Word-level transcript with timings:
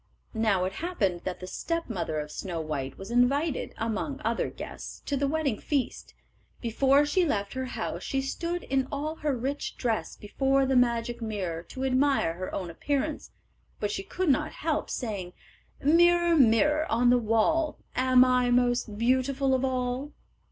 Now 0.33 0.65
it 0.65 0.71
happened 0.73 1.21
that 1.25 1.41
the 1.41 1.45
stepmother 1.45 2.19
of 2.19 2.31
Snow 2.31 2.59
white 2.59 2.97
was 2.97 3.11
invited, 3.11 3.75
among 3.77 4.19
other 4.25 4.49
guests, 4.49 5.01
to 5.05 5.15
the 5.15 5.27
wedding 5.27 5.59
feast. 5.59 6.15
Before 6.59 7.05
she 7.05 7.23
left 7.23 7.53
her 7.53 7.65
house 7.65 8.01
she 8.01 8.19
stood 8.19 8.63
in 8.63 8.87
all 8.91 9.17
her 9.17 9.37
rich 9.37 9.77
dress 9.77 10.15
before 10.15 10.65
the 10.65 10.75
magic 10.75 11.21
mirror 11.21 11.61
to 11.69 11.83
admire 11.85 12.33
her 12.33 12.51
own 12.51 12.71
appearance, 12.71 13.29
but 13.79 13.91
she 13.91 14.01
could 14.01 14.29
not 14.29 14.53
help 14.53 14.89
saying; 14.89 15.33
"Mirror, 15.83 16.35
mirror 16.37 16.91
on 16.91 17.11
the 17.11 17.19
wall, 17.19 17.77
Am 17.95 18.25
I 18.25 18.49
most 18.49 18.97
beautiful 18.97 19.53
of 19.53 19.63
all?" 19.63 20.13